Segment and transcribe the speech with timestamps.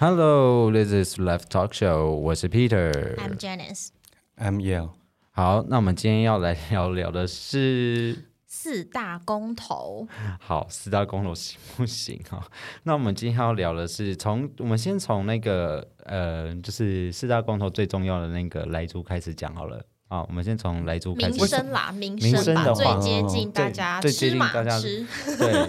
[0.00, 3.14] Hello, this is Left Talk Show，我是 Peter。
[3.16, 3.90] I'm Janice。
[4.36, 4.90] I'm Yale。
[5.30, 10.08] 好，那我们今天要来聊聊的是，四大公投，
[10.40, 12.44] 好四大公投行不行哈？
[12.82, 19.84] 那我们今天要聊的是从我们先从那个呃，就是四大公投最重要的那个莱猪开始讲好了。
[20.08, 21.46] 好，我们先从莱猪开民始。
[21.46, 25.06] 生啦，民民生生吧，最接近大家最接吃嘛近大家吃。
[25.38, 25.68] 对，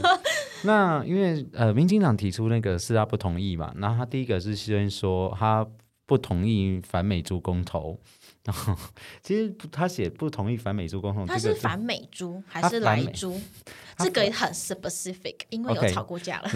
[0.63, 5.65] 那因为呃，民进党提出那个四大不同意嘛，然后他第一个是先说他
[6.05, 7.97] 不同意反美猪公投，
[8.43, 8.75] 然后
[9.23, 13.41] 其实他写不同意反美猪公投，它这个是反美猪还是它反美莱猪？
[13.97, 16.49] 这个很 specific，因为有吵过架了。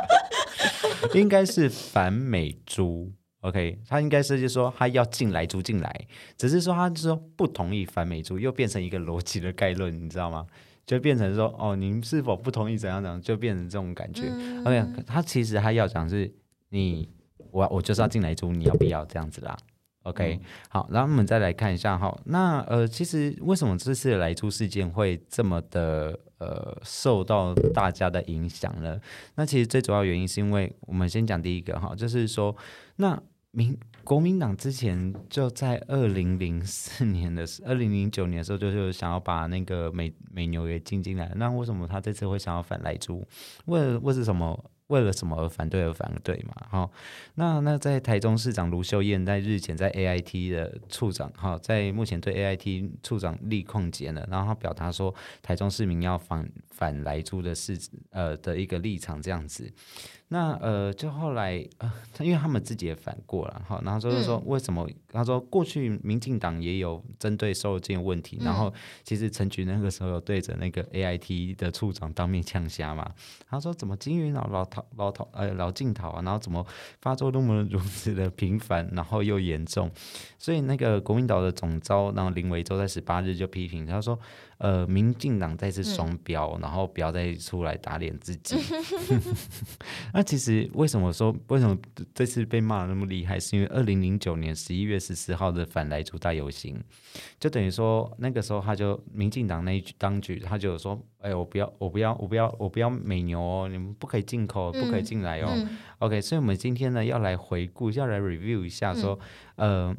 [1.14, 3.10] 应该是反美猪。
[3.40, 10.46] OK，他应该是就说他要进来租进来，只是说他就说不同意反美租，又变成一个逻辑的概论，你知道吗？
[10.86, 14.24] 就变成说哦，您是否不同意怎样怎样，就变成这种感觉。
[14.26, 16.30] 嗯 OK，他其实他要讲是
[16.70, 17.08] 你
[17.50, 19.56] 我我就是要进来租，你要不要这样子啦
[20.02, 29.00] ？OK，、好，然后我们再来看一下哈，那呃，其实为什么这次的来租事件会这么的呃受到大家的影响了？
[29.36, 32.54] 那其实最主要原因是因为我们先讲第一个哈，就是说
[32.96, 41.30] 那民国民党之前就在二零零四年的时二零零九年的时候，就是想要把那个美美牛也进进来。
[41.36, 43.24] 那为什么他这次会想要反来猪？
[43.66, 44.70] 为为什么？
[44.90, 46.54] 为了什么而反对而反对嘛？
[46.68, 46.90] 好，
[47.36, 57.78] 那那在台中市长卢秀燕在日前在 AIT 的处长哈，在目前对 AIT 处长力控节呢，然后他表达说台中市民要反反来猪的事
[58.10, 59.72] 呃的一个立场这样子。
[60.32, 64.88] 那呃，就后来呃，他因为他们自己也反过了哈，然后就是说为什么？
[65.12, 73.10] 他说过去民进党也有针对瘦肉精的问题，然后其实陈菊那个时候有对着那个 AIT 的处长当面呛虾嘛，
[73.48, 76.64] 他说怎么金鱼脑老逃老逃呃老进逃啊，然后怎么
[77.00, 79.90] 发作那么如此的频繁，然后又严重，
[80.38, 84.16] 所以那个国民党的总召，然后林维洲在十八日就批评他说，
[84.60, 88.56] 呃，民进党再次双标，然后不要再出来打脸自己。
[90.12, 91.74] 那其实为什么说为什么
[92.14, 96.78] 这次被骂的那么厉害，是因为二零零九年十一月十四号的反来猪大游行，
[97.38, 105.48] 就等于说那个时候他就民进党那一局当局他就说，哎，我不要我不要我不要我不要美牛哦，你们不可以进口，不可以进来哦。
[105.54, 109.18] 嗯 OK，所以我们今天呢要来回顾，要来 review 一下说，
[109.56, 109.96] 呃。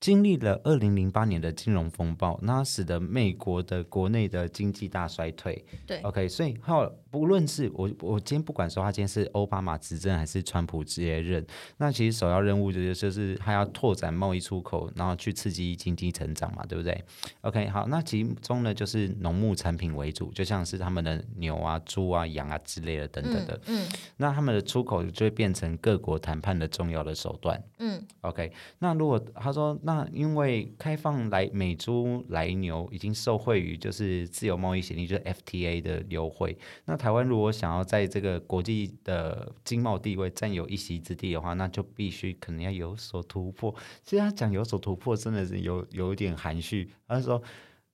[0.00, 5.62] 经历了二零零八年的金融风暴，那使得美国的国内的经济大衰退。
[5.86, 11.44] 对，OK，所以后不论是我我今天不管说他今天是奥巴马执政还是川普接任，
[11.78, 17.04] 那其实首要任务就是就是他要拓展贸易出口，然后去刺激经济成长嘛，对不对
[17.40, 27.60] ？OK，好，那其中呢就是农牧产品为主，就像是他们的牛啊、猪啊、羊啊之类的等等的，嗯那他们的出口就会变成各国谈判的重要的手段。
[27.78, 43.74] 嗯 OK，那如果他说，那因为开放来美猪来牛已经受惠于就是自由贸易协定，就是 FTA 的优惠，那台湾如果想要在这个国际的经贸地位占有一席之地的话，那就必须可能要有所突破。
[44.02, 47.42] 其实他讲有所突破，真的是有有一点含蓄，他说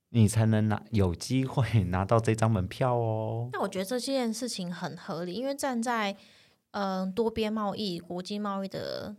[0.09, 3.49] 你才能拿有机会拿到这张门票哦。
[3.53, 6.17] 那我觉得这件事情很合理，因为站在
[6.71, 9.15] 嗯、多边贸易、国际贸易的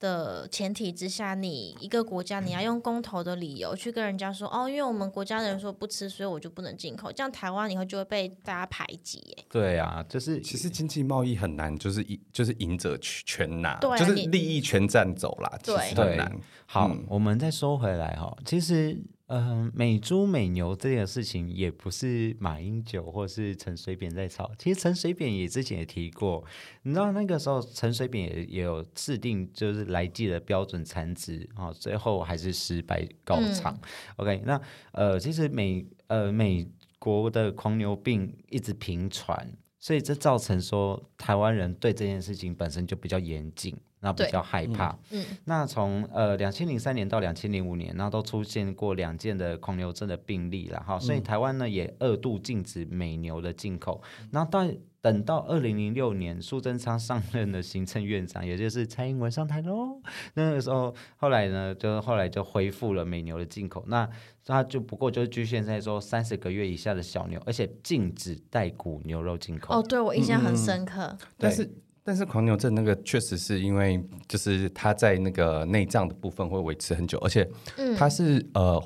[0.00, 9.44] 的前提之下，你一个国家你要用公投的理由去跟人家说，哦，因为我们国家的人说不吃，所以我就不能进口，这样台湾以后就会被大家排挤耶。
[9.50, 16.40] 对啊，就是其实经济贸易很难，就是赢就是赢者全拿，对啊就是利益全占走啦，其对实很难。
[16.66, 18.96] 好，嗯我们再说回来哈，其实，
[19.28, 26.42] 呃，美猪美牛这件事情也不是马英九或是陈水扁在吵，其实陈水扁也之前也提过，
[26.82, 33.78] 你知道那个时候陈水扁也也有制定就是来记的标准产值啊、哦，最后还是失败告场。
[34.16, 34.60] OK，那
[34.92, 36.66] 呃，其实美呃美
[36.98, 39.56] 国的狂牛病一直频传。
[39.80, 44.96] 所以这造成说台湾人对这件事情本身就比较严谨，那比较害怕。
[45.10, 54.02] 嗯那从呃两千零三年到两千零五年，那都出现过两件的狂牛症的病例了哈，所以台湾呢也二度禁止美牛的进口。
[54.30, 54.66] 然后到
[55.00, 60.00] 等到二零零六年苏贞昌上任的行政院长，也就是蔡英文上台喽，
[60.34, 63.84] 那个时候后来呢，就后来就恢复了美牛的进口。
[63.86, 64.08] 那
[64.44, 69.78] 他就不过就是局限在说三十个月以下的小牛，而且禁止带骨牛肉进口。
[69.78, 71.16] 哦，对我印象很深刻。
[71.36, 71.70] 但是
[72.08, 77.46] 但是狂牛症那个确实是因为就是它在那个内脏的部分会维持很久，而且
[77.76, 78.82] 嗯它是呃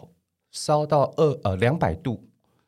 [0.50, 2.20] 烧到二呃两百度，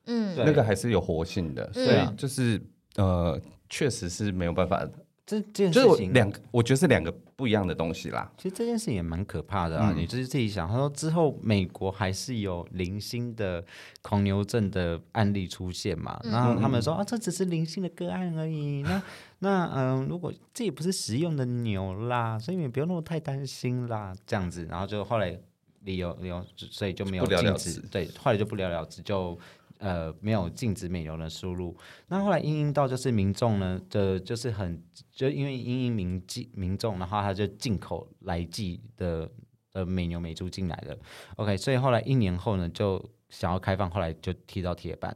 [0.06, 2.62] 嗯那个还是有活性的，所以就是
[2.94, 3.36] 呃
[3.68, 4.88] 确实是没有办法
[5.26, 8.30] 这件就是我事情两个，我觉得是两个不一样的东西啦。
[8.36, 9.90] 其实这件事也蛮可怕的啊！
[9.90, 13.64] 嗯你就是自己想，他说之后美国还是有零星的
[14.02, 18.82] 狂牛症的案例出现嘛，嗯然后他们说啊，这只是零星的个案而已。
[18.82, 19.02] 那
[19.44, 24.64] 那嗯、如果这也不是食用的牛啦，所以你不用那么太担心啦，这样子。
[24.64, 25.38] 然后就后来
[25.82, 29.38] 理由理由，所以就没有不了了禁止，对，后来就不了了之，就
[29.78, 31.76] 呃没有禁止美牛的输入。
[32.08, 34.82] 那后来因应到就是民众呢的，就是很
[35.12, 39.30] 就因为因应民进民众，然后他就进口来记的
[39.74, 40.96] 呃美牛美猪进来了。
[41.36, 45.14] OK，所以后来一年后呢，就想要开放，后来就踢到铁板。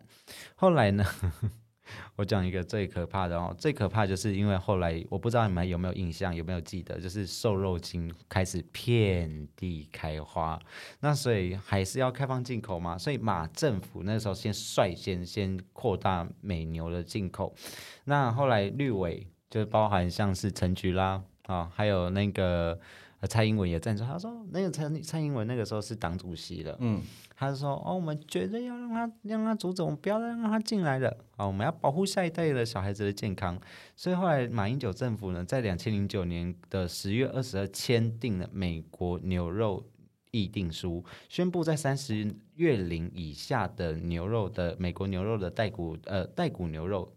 [0.54, 1.04] 后来呢，
[2.16, 10.58] 我讲一个最可怕的哦，最可怕就是因为后来我不知道你们有没有印象，有没有记得，就是瘦肉精开始遍地开花，
[11.00, 17.54] 那所以还是要开放进口嘛，所以马政府那时候先率先先扩大美牛的进口，
[18.04, 22.78] 那后来绿委就包含像是陈菊啦啊，还有那个。
[23.20, 27.02] 呃蔡英文也赞成，他说那个蔡蔡英文那个时候是党主席了，嗯，
[27.34, 31.08] 他就说：“哦，我们绝对要让他让他阻止，我们不要再让他进来了。
[31.36, 33.60] 啊，我们要保护下一代的小孩子的健康。”
[33.96, 39.84] 所以后来马英九政府呢，在两千零九年的十月二十二签订了美国牛肉
[40.30, 47.12] 议定书，宣布在三十月龄以下的牛肉的美国牛肉的带骨呃带骨牛肉。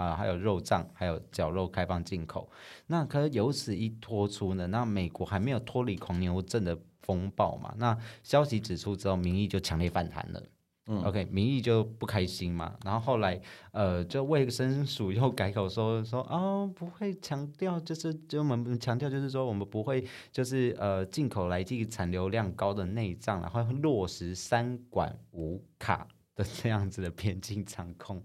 [0.00, 2.50] 啊，还有肉脏，还有绞肉开放进口。
[2.86, 7.74] 那可是由此一拖出呢，那美国还没有脱离狂牛症的风暴嘛？
[7.76, 10.42] 那消息指出之后，民意就强烈反弹了。
[10.86, 12.74] 嗯，OK，民意就不开心嘛。
[12.82, 13.38] 然后后来，
[13.72, 28.20] 呃，就卫生署又改口说说哦，不会强调，就是就我们强调就是说，我们不会就是呃进口来自产流量高的内脏，然后落实三管五卡的这样子的边境掌控。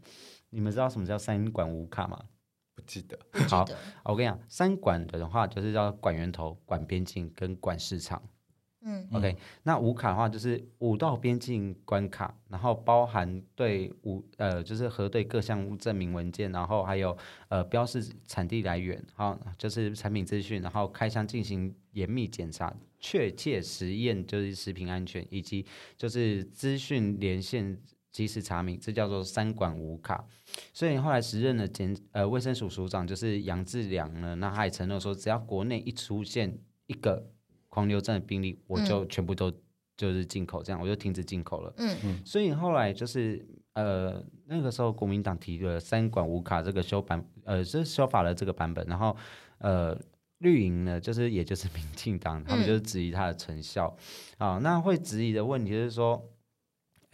[0.55, 2.17] 你们知道什么叫三管五卡吗？
[2.73, 3.19] 不记得。
[3.49, 3.65] 好
[4.05, 8.23] 我跟你讲，三管的话就是叫管源头、管边境跟管市场。
[8.87, 17.17] 嗯 OK，、那五卡的话就是五道边境关卡，然后包含对五呃就是核对各项证明文件，然后还有
[17.49, 25.65] 呃标示产地来源，好就是产品资讯，然后开箱进行严密检查，确切实验就是食品安全，以及
[25.97, 27.77] 就是资讯连线。
[28.15, 30.25] 及时查明，这叫做三管五卡。
[30.71, 36.57] 所以后来时任的检呃卫生署署长就是杨志良呢，那他也承诺说，只要国内一出现
[36.87, 37.29] 一个
[37.67, 39.51] 狂牛症的病例，我就全部都
[39.97, 41.73] 就是进口，这样我就停止进口了。
[41.77, 49.13] 嗯所以后来就是呃那个时候国民党提了三管五卡这个修版呃是修法了这个版本，然后
[49.57, 49.93] 呃
[50.37, 53.93] 绿营呢就是也就是民进党，他们就是质疑它的成效。
[54.37, 56.31] 啊，那会质疑的问题就是说。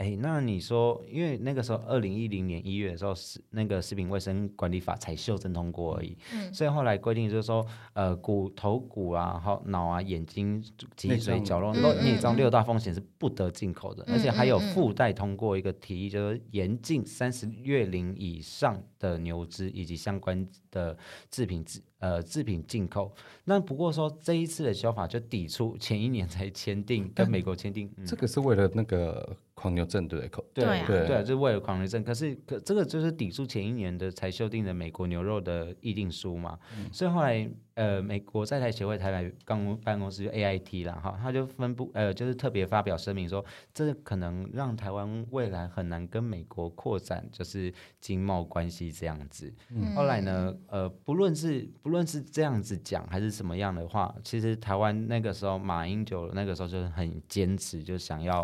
[0.01, 7.63] 哎，那你说，因为那个时候二零一零年一月的时候，食那个食品卫生管理法才修正通过而已，嗯所以后来规定就是说，
[7.93, 10.59] 呃，骨头骨啊，好脑啊、眼睛、
[10.95, 12.49] 脊髓、脏绞肉、嗯肉内脏六。
[12.49, 20.97] 大风险是不得进口的，而且还有附带通过一个提议，就是严禁三十月龄以上的牛只以及相关的
[21.29, 23.13] 制品制呃制品进口。
[23.45, 28.05] 那不过说这一次的修法就抵触前一年才签订跟美国签订，嗯。
[28.05, 30.29] 这个是为了那个狂牛症对不对？
[30.29, 32.03] 口对对啊对对，就是为了狂牛症。
[32.03, 36.57] 可是可这个就是抵触前一年的才修订的美国牛肉的议定书嘛，
[36.91, 49.53] 所以后来呃，美国在台协会台北办公办公室就 AIT 啦，哈，他就分布呃，就是特别发表声明说，这可能让台湾未来很难跟美国扩展就是经贸关系这样子。
[49.69, 58.41] 嗯后来呢，呃，不论是不论是这样子讲还是什么样的话，其实台湾那个时候马英九那个时候就是很坚持，就想要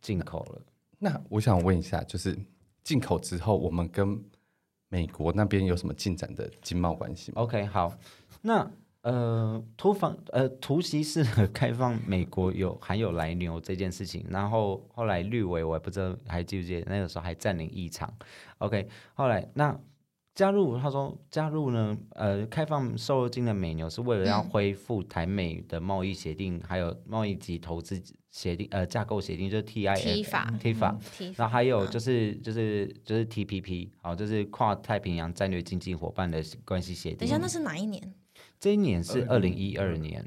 [0.00, 0.62] 进口了。
[0.98, 2.38] 那我想问一下，就是
[2.82, 4.22] 进口之后，我们跟
[4.88, 7.96] 美国那边有什么进展的经贸关系吗？OK，好，
[8.42, 8.70] 那
[9.02, 18.12] 呃，突防呃突袭式的开放美国有含有来牛这件事情，然后后来绿委我也不知道还记不记得那个时候还占领议场
[18.58, 19.78] ，OK，后来那。
[20.34, 30.96] 加入他说加入呢，呃，开放瘦肉精的美牛是为了要嗯恢复台美的贸易协定，还有贸易及投资协定，呃，架构协定就是 TIF T 法 T 法，
[31.36, 37.18] 然后还有就是就是就是 TPP，好，就是跨太平洋战略经济伙伴的关系协定。
[37.18, 38.14] 等一下，那是哪一年？
[38.58, 40.24] 这一年是二零一二年，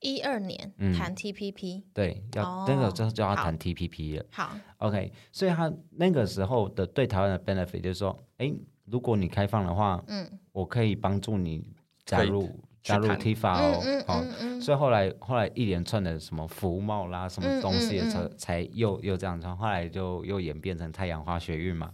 [0.00, 1.82] 一二年嗯谈 TPP。
[1.92, 4.24] 对，要、哦那个就就要好谈 TPP 了。
[4.30, 8.52] 好，OK，所以他那个时候的对台湾的 benefit 就是说，哎，
[8.90, 10.28] 如果你开放的话，嗯。
[10.52, 11.64] 我可以帮助你
[12.04, 12.50] 加入
[12.82, 13.16] 加入谈。
[13.18, 21.92] TIFA 嗯哦，嗯好、嗯嗯，所以后来后来一连串的什么服贸啦，什么东西的才、嗯嗯才又又这样，然后后来就又演变成太阳花学运嘛。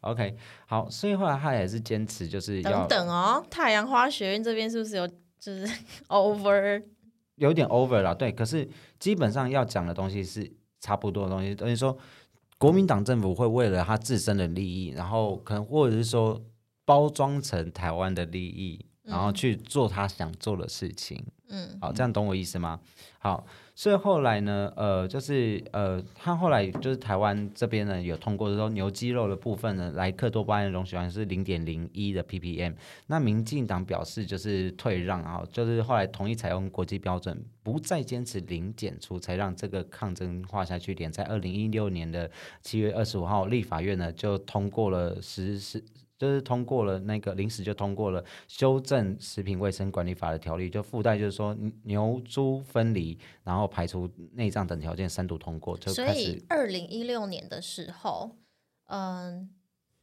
[0.00, 0.36] OK，
[0.66, 5.06] 好，所以后来他也是坚持就是要等等哦，太阳花学院这边是不是有
[5.38, 5.66] 就是
[6.08, 6.82] over？
[7.36, 11.96] 有点 over 了，对，可是基本上要讲的东西是差不多的东西，等于说
[12.58, 16.40] 国民党政府会为了他自身的利益，然后可能或者是说
[16.84, 21.24] 包装成台湾的利益，然后去做他想做的事情。
[21.48, 22.80] 嗯，好，这样懂我意思吗？
[23.18, 32.74] 好，所以后来呢，呃，就是呃，他后来就是台湾这边呢有通过说牛肌肉的部分呢，莱克多巴胺容许量是零点零一的 ppm。
[33.06, 41.12] 那民进党表示就是退让啊，就是后来同意采用国际标准，不再坚持零检出，才让这个抗争画下去点。
[41.12, 42.30] 在二零一六年的
[42.62, 45.84] 七月二十五号，立法院呢就通过了实施。
[46.16, 58.36] 就是通过了那个临时就通过了修正食品卫生管理法的条例，就附带就是说牛猪分离，然后排除内脏等条件，三读通过，就所以二零一六年的时候，
[58.88, 59.50] 嗯、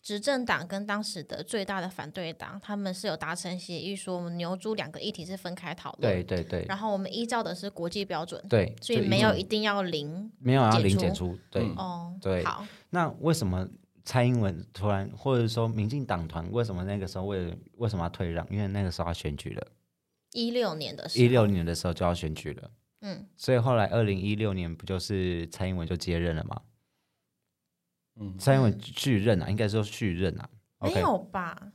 [0.01, 11.63] 执政党跟当时的最大的反对党，他们是有达成协议，说我们牛猪两个议题是分开讨论，对对对然后我们依照的是国际标准，对，所以就没有一定要零没有要零检出，对。
[11.63, 12.17] 嗯哦。
[12.21, 13.67] 对好，那为什么
[14.03, 18.45] 蔡英文突然，或者说民进党团为什么那个时候为了为什么要退让？
[18.49, 19.67] 因为那个时候要选举了，
[20.33, 26.61] 一六年的时候，一六年的时候就要选举了，嗯，所以后来二零一六年不就是蔡英文就接任了吗？
[28.19, 28.37] 嗯。
[28.37, 30.49] 蔡英文续任啊，应该说续任啊。
[30.81, 31.71] 没有吧？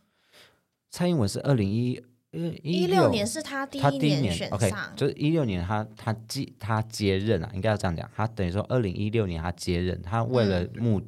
[0.91, 2.03] 蔡英文是二零一
[2.33, 11.07] 呃一六年是他第一年选，OK，上，就是一六年他他接他接任啊，应该要这样讲，他等于说二零一六年他接任，他为了嗯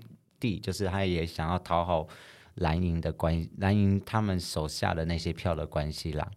[0.62, 2.07] 就是他也想要讨好
[2.54, 6.30] 蓝营的关蓝营他们手下的那些票的关系啦，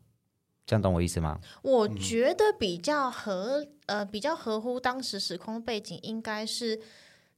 [0.65, 1.39] 这样懂我意思吗？
[1.63, 6.79] 我觉得比较合呃比较合乎当时时空背景，应该是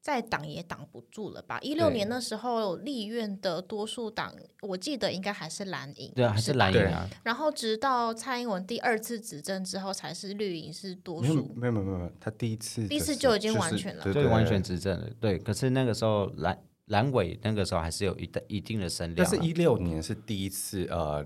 [0.03, 1.57] 在挡也挡不住了吧？
[1.61, 11.53] 一六年那时候立院的多数党，我记得应该还是蓝营，对啊，还是蓝营啊，然后直到蔡英文第二次执政之后，才是绿营是多数。
[11.55, 15.39] 没有没有没有，他第一次第一次就已经完全了对对对完全执政了，对。
[15.39, 21.25] 可是那个时候蓝蓝委那个时候还是有一定一定的声量啊，但是，一六年是第一次呃，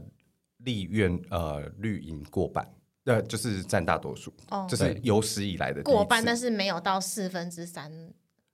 [0.60, 2.72] 立院呃绿营过半，
[3.06, 7.92] 呃，就是占大多数，哦就是有史以来的过半，但是没有到四分之三。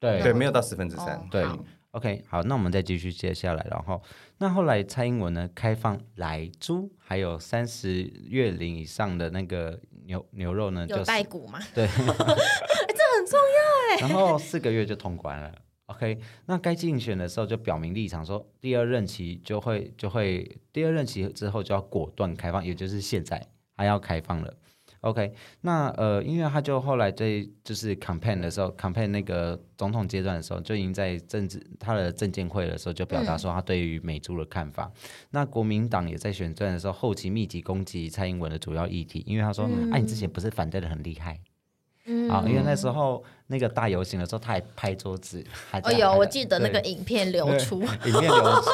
[0.03, 1.57] 对对，没有到四分之三哦，对，好
[1.91, 4.01] OK，好，那我们再继续接下来，然后
[4.39, 11.59] 那后来蔡英文呢开放来猪，还有三十月龄以上的那个牛牛肉呢，就有是带骨吗？
[11.73, 13.97] 对， 这很重要哎。
[14.01, 15.53] 然后四个月就通关了。
[15.85, 16.17] OK，
[16.47, 23.41] 那该竞选的时候就表明立场说，第二任期就会就会第二任期之后就要果断开放，也就是现在
[23.77, 24.53] 还要开放了。
[25.03, 34.89] OK，那呃，因为他就后来在就是 campaign 的时候，campaign 那个总统阶段的时候，就已经在政治他的政见会的时候就表达说他对于美猪的看法。
[35.31, 41.37] 那国民党也在选战的时候后期密集攻击蔡英文的主要议题，因为他说，哎、你之前不是反对的很厉害
[42.05, 42.45] 嗯啊？
[42.47, 47.81] 因为那时候那个大游行的时候，他还拍桌子，还在哦有，还我记得那个影片流出。
[47.81, 47.87] 影
[48.19, 48.69] 片流出，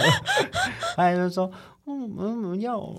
[0.96, 1.52] 他还就说，嗯，
[1.86, 2.98] 我们要，哦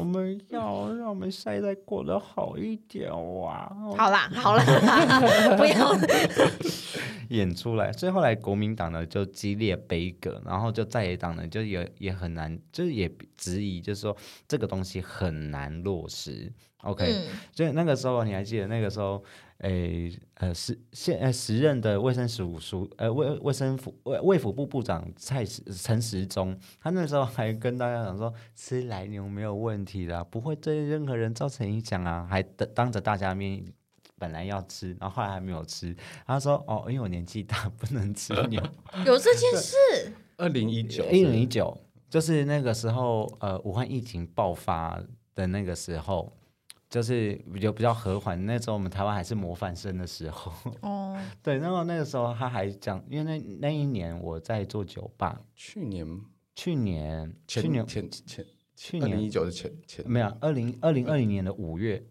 [0.00, 3.72] 我们要让我们下一代过得好一点哇。
[3.80, 4.64] 哦好啦，好啦，
[5.56, 5.96] 不要。
[7.30, 14.16] 演出来，所以后来国民党呢就激烈悲歌，然后就在野党呢就也也很难，就是也质疑，就是说
[14.46, 16.52] 这个东西很难落实。
[16.86, 19.22] OK，、嗯所以那个时候你还记得那个时候，
[19.58, 33.64] 诶呃时现呃时任的卫生署署呃卫卫生府卫卫福部部长蔡时陈时中，他那时候还跟大家讲说吃来牛没有问题的，不会对任何人造成影响啊，还当当着大家面。
[34.18, 35.94] 本来要吃，然后后来还没有吃。
[36.26, 38.58] 他说：“哦，因为我年纪大， 不能吃牛。
[39.04, 39.76] 有这件事，
[40.38, 41.76] 二零一九，一零一九
[42.08, 44.98] 就是那个时候，呃，武汉疫情爆发
[45.34, 46.32] 的那个时候，
[46.88, 48.46] 就是比较比较和缓。
[48.46, 50.52] 那时候我们台湾还是模范生的时候，
[50.82, 51.58] 哦， 对。
[51.58, 56.06] 然后那个时候他还讲，因为那那一年我在做酒吧，去年
[56.54, 62.02] 去年前去年前前去年二零一九是前前没有二零二零二零年的五月，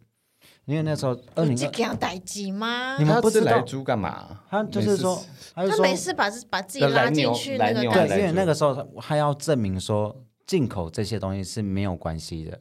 [0.65, 3.05] 因为那时候二零有这样代机吗你？
[3.05, 4.41] 们他不知道吃来猪干嘛？
[4.49, 12.59] 他就是说，他就说他没事把把自己拉进去那个对，感因为那个时候他他要证明说进口这些东西是没有关系的。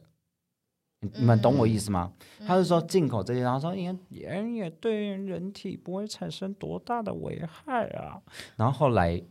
[1.13, 2.11] 你你们懂我意思吗？
[2.47, 8.21] 他是说进口这些，然后说盐盐也对人体不会产生多大的危害啊。
[8.55, 9.21] 然后后来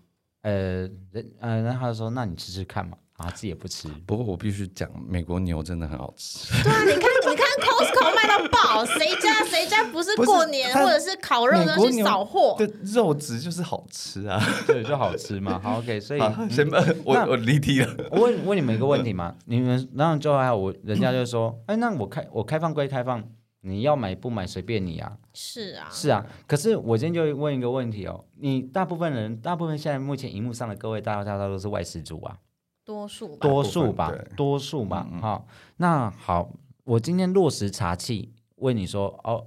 [0.43, 6.53] 呃，人呃，然后他就说，那你吃吃看嘛，啊，自己也不吃，不过我必须讲，美国牛真的很好吃。
[6.65, 12.57] 对啊，你看，你看 Costco 卖到爆，谁家谁家不是过年它或者是烤肉都去扫货？
[12.59, 14.43] 的肉质就是好吃啊！
[14.67, 15.61] 对，就好吃嘛。
[15.61, 16.69] 好，OK， 所以好，先
[17.05, 17.95] 我我离题了。
[18.11, 23.23] 我问问你们一个问题嘛， 你们然后就还有我，人家就说，哎，那我开我开放归开放，
[23.61, 25.13] 你要买不买随便你啊。
[25.33, 32.37] 是啊，是啊，可是我今天就问一个问题哦，你大部分人，大部分现在目前荧幕上的各位大家大家都是外食族啊，
[32.85, 33.37] 多数吧。
[33.41, 35.45] 多数吧多数吧，哈、
[35.79, 36.51] 那好，
[36.85, 39.47] 我今天落实茶器问你说，哦，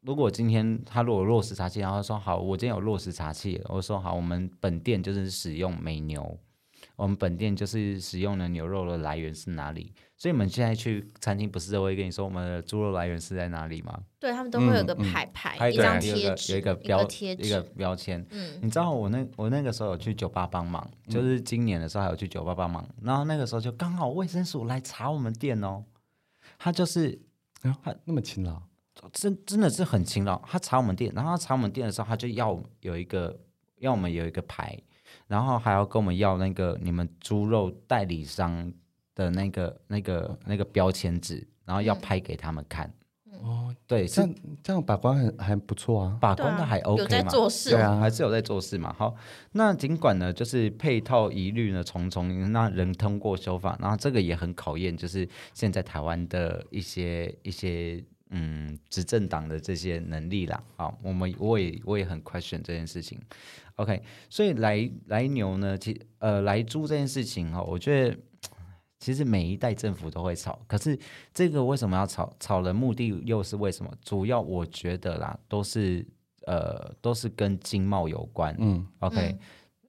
[0.00, 6.38] 如果今天他如果落实茶器，然后说好，我今天有落实茶器，我说好，我们本店就是使用美牛，
[6.96, 9.92] 我们本店就是使用的牛肉的来源是哪里？
[10.18, 14.00] 所以你们现在去餐厅不是都会跟你说我们的猪肉来源是在哪里吗？
[14.18, 17.60] 对他们都会有个牌牌，一张有一个贴纸，有一个标贴一个。
[17.76, 25.84] 标签，嗯，你知道我那我那个时候有去酒吧帮忙，就是今年的时候还有去酒吧帮忙，然后那个时候就刚好卫生署来查我们店哦，
[26.58, 27.20] 他就是
[27.60, 28.62] 啊那么勤劳，
[29.12, 33.38] 真真的是很勤劳，他查我们店，然后他查我们店的时候，他就要有一个
[33.80, 34.78] 要我们有一个牌，
[35.26, 38.72] 然后还要跟我们要那个你们猪肉代理商
[39.16, 42.88] 的那个那个那个标签纸，然后要嗯拍给他们看。
[43.42, 46.18] 哦，对，是这样这样把关很还不错啊。
[46.20, 48.92] 把对啊关的还 OK 有在嘛做事对啊还是有在做事嘛。
[48.92, 49.14] 好，
[49.52, 60.60] 那尽管呢，就是配套疑虑呢重重，那人通过修法，然后这个也很考验，就是现在台湾的一些一些嗯执政党的这些能力啦。
[60.76, 63.20] 好，我们我也我也很 question 这件事情。
[63.76, 68.16] OK，所以来来牛呢，其呃来猪这件事情哈，我觉得。
[68.98, 70.98] 其实每一代政府都会吵，可是
[71.34, 72.32] 这个为什么要吵？
[72.40, 73.92] 吵的目的又是为什么？
[74.02, 76.06] 主要我觉得啦，都是
[76.46, 78.56] 呃都是跟经贸有关。
[78.58, 79.36] 嗯，OK，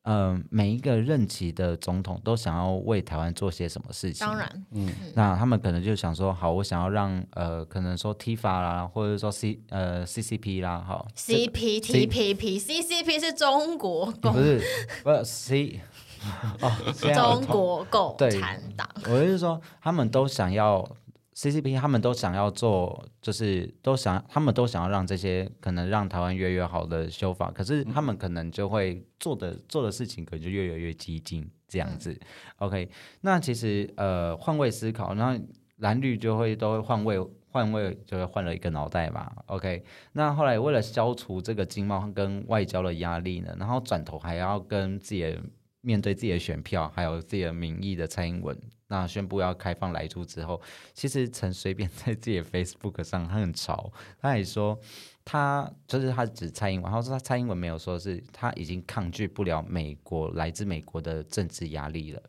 [0.03, 4.25] 嗯、每一个任期的总统都想要为台湾做些什么事情。
[4.25, 14.61] 当，然，嗯那他们可能就想说，好，我想要让呃，可能说 TIFA 啦，或者说 C 呃 CCP 啦，好，CPTPP CCP 是中国不共是
[15.03, 15.81] 不是 C
[16.61, 16.71] 哦，
[17.13, 20.87] 中国共对产党，我就是说，他们都想要
[21.35, 32.19] CCP，他们都想要做，就是都想，他们都想要让这些可能让台湾越来越好的修法，可是他们可能就会做的做的事情，可能就越来越激进这样子。
[32.57, 32.89] OK，
[33.21, 35.43] 那其实呃换位思考，然后
[35.77, 37.19] 蓝绿就会都会换位。
[37.49, 39.83] 换位就会换了一个脑袋嘛，OK。
[40.11, 45.41] 那后来为了消除这个经贸跟外交的压力呢，然后转头还要跟自己的
[45.81, 50.61] 面对自己的选票，还有自己的民意的蔡英文，那宣布要开放来住之后，
[50.93, 54.77] 其实陈水扁在自己的 Facebook 上他很潮，他也说
[55.23, 62.21] 他就是他指蔡英文，他说他蔡英文没有说是他已经抗拒不了美国来自美国的政治压力了。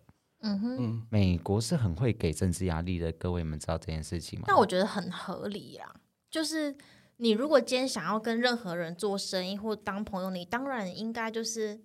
[0.42, 4.44] 嗯哼，美国是很会给政治压力的，各位们知道这件事情吗？
[4.48, 5.94] 那我觉得很合理啦，
[6.30, 6.76] 就是。
[7.20, 11.80] 你如果今天想要跟任何人做生意或当朋友，你当然应该就是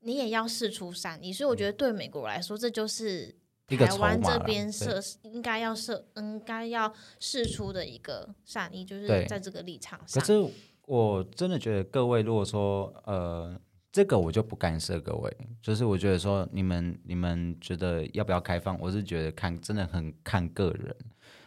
[0.00, 3.34] 你也要试出善意，所以我觉得对美国来说，这就是
[3.68, 10.20] 台湾这边设应该要设应该要试出的一个善意，就是在这个立场上。
[10.20, 10.52] 可是
[10.86, 13.60] 我真的觉得各位，如果说呃，
[13.92, 20.96] 这个我就不干涉各位，就是我觉得说你们你们觉得要不要开放，我是觉得看真的很看个人。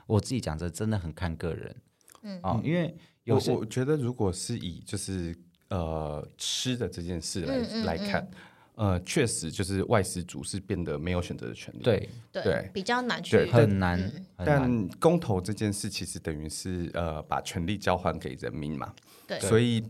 [0.06, 1.76] 我自己讲这真的很看个人，
[2.24, 5.34] 嗯哦，因为有我觉得如果是以就是
[5.74, 8.30] 呃吃的这件事来、嗯嗯来看，
[8.76, 12.10] 呃，确实就是外食族是变得没有选择的权利。，对。
[12.32, 12.70] 对对。
[12.74, 14.00] 比较难去对很难
[14.38, 18.94] 嗯，但公投这件事其实等于是呃把权力交还给人民嘛，
[19.28, 19.40] 对。
[19.40, 19.84] 所以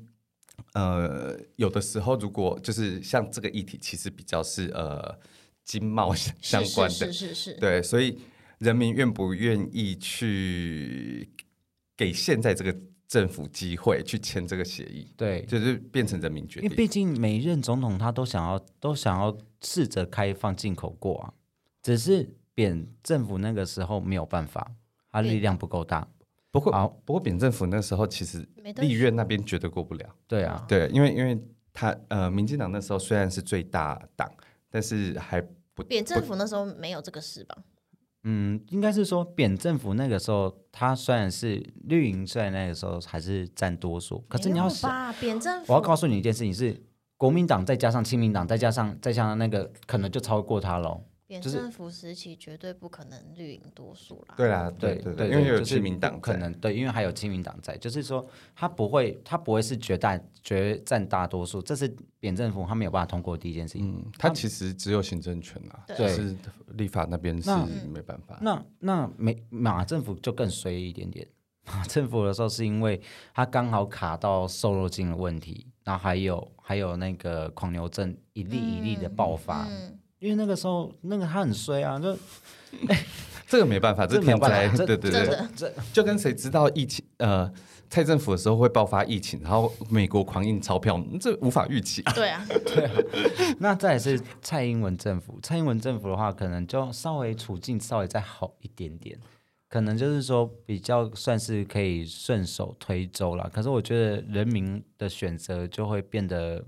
[0.74, 5.18] 呃有的时候如果就是像这个议题，其实比较是呃
[5.66, 8.20] 经贸相相关的，是是是是，对，所以
[8.60, 11.30] 人民愿不愿意去
[11.98, 12.76] 给现在这个
[13.14, 16.64] 政府机会去签这个协议，对，就是变成人民决定。
[16.64, 21.32] 因为毕竟每一任总统他都想要都想要试着开放进口过啊，
[21.84, 24.72] 只是扁政府那个时候没有办法，
[25.12, 26.08] 他力量不够大。
[26.50, 28.44] 不过好，不过扁政府那时候其实
[28.78, 30.16] 立院那边绝对过不了。
[30.28, 31.40] 对啊，对，因为因为
[31.72, 34.28] 他呃，民进党那时候虽然是最大党，
[34.72, 35.40] 但是还
[35.76, 37.56] 不扁政府那时候没有这个事吧？
[38.24, 46.82] 嗯，应该是说扁政府那个时候，他虽然是绿营，虽然那个时候还是占多数，可是你要想，扁政府，我要告诉你一件事情是，
[47.18, 51.04] 国民党再加上亲民党，再加上再加上那个，可能就超过他喽。
[51.42, 54.36] 就是扁政府时期绝对不可能绿营多数啦。
[54.38, 63.88] 对啦，对对对，因为有就是亲民党可能对，因为还有亲民党在，就是说他不会，他不会是绝大决占大多数，这是扁政府他没有办法通过的第一件事情。
[63.88, 66.36] 嗯，他其实只有行政权啊，对就是
[66.74, 68.38] 立法那边是那没办法。
[68.42, 71.28] 那那美马政府就更衰一点点。
[71.66, 73.02] 马政府的时候是因为
[73.34, 82.14] 他刚好卡到瘦肉精的问题，然后还有还有那个狂牛症一例一例的爆发，嗯，因为那个时候那个他很衰啊，就
[82.88, 83.06] 哎
[83.46, 87.52] 这个没办法，这天灾没有办法，，对对对，这就跟谁知道疫情呃。
[87.90, 92.14] 蔡政府的时候会爆发疫情，然后美国狂印钞票，这无法预期啊。
[92.18, 92.44] 对啊，
[93.60, 99.16] 那再来是蔡英文政府，蔡英文政府的话，可能就稍微处境稍微再好一点点，
[99.70, 103.48] 可能就是说比较算是可以顺手推舟了。
[103.54, 106.66] 可是我觉得人民的选择就会变得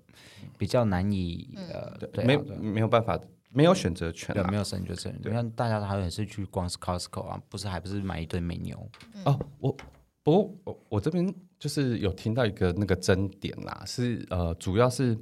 [0.60, 3.20] 比较难以、呃，对啊没对没有办法，
[3.56, 4.58] 没有选择权啊对没。
[4.58, 5.18] 有选择权。
[5.24, 8.78] 你看大家还也是去光是 Costco 啊，不是还不是买一堆美牛？
[9.24, 9.76] 哦，我
[10.22, 15.18] 不过我我这边就是有听到一个那个争点啦，是呃，主要是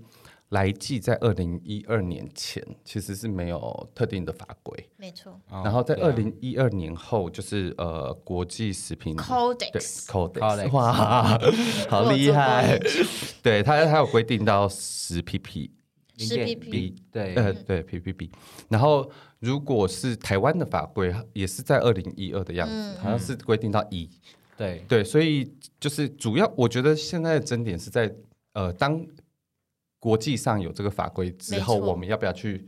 [0.49, 5.39] 来记在二零一二年前其实是没有特定的法规，没错。
[5.49, 11.39] 然然后在二零一二年后就是呃国际食品对，Codex，Codex，Codex 哇，
[11.89, 12.79] 好厉害！
[13.41, 15.71] 对，它它有规定到十 pp，
[16.17, 18.29] 是 PP 对，呃，对 ppb。
[18.69, 24.09] 然后如果是台湾的法规，也是在二零一二的样子，好像是规定到一。
[24.55, 28.13] 对对，所以就是主要，我觉得现在的争点是在
[28.53, 29.05] 呃，当
[29.99, 32.67] 国际上有这个法规之后，我们要不要去？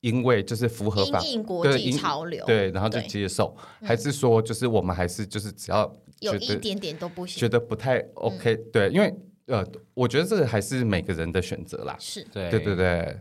[0.00, 9.10] 因为就是符合法因应国际对因潮流，对，然后就接受，还是说就是我们还是就是只要有一点点都不觉，得不太 OK，、对，因为
[9.46, 11.96] 呃，我觉得这个还是每个人的选择啦。
[12.00, 12.24] 是。
[12.32, 12.50] 对。
[12.50, 13.20] 对对对，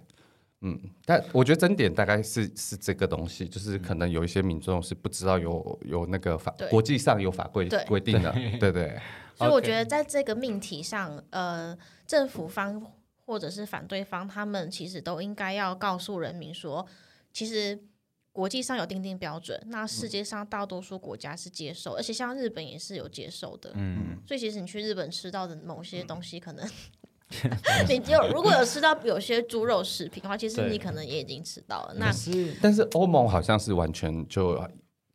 [0.62, 6.70] 嗯，但我觉得争点大概是是这个东西，就是可能有一些民众是不知道有有那个法对。
[6.70, 7.84] 国际上有法规对。
[7.86, 8.98] 规定的，对对
[9.36, 12.82] 所以我 OK 觉得在这个命题上，呃，政府方
[13.26, 16.86] 或者是反对方，他们其实都应该要告诉人民说，
[17.32, 17.80] 其实
[18.34, 23.72] 国际上有定定标准，那世界上大多数国家是接受，而且像日本也是有接受的。
[23.76, 26.68] 嗯，所以其实你去日本吃到的某些东西，可能
[27.88, 31.94] 你有如果有吃到有些猪肉食品的话，其实你可能也已经吃到了。
[31.96, 34.60] 那是但是欧盟好像是完全就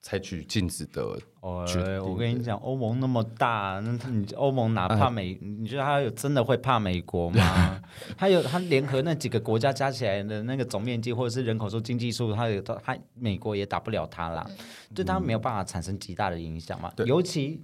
[0.08, 1.02] 采取禁止的，
[1.40, 5.38] 哦决，定我跟你讲，欧盟那么大，那他你欧盟哪怕美？
[5.42, 7.78] 你觉得他有真的会怕美国吗？
[8.16, 14.50] 他有他联合那几个国家加起来的那个总面积或者是人口数、经济数，他有他美国也打不了他啦，
[14.94, 16.90] 对他没有办法产生极大的影响嘛。
[16.96, 17.62] 对尤其